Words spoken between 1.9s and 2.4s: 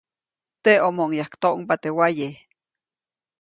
waye.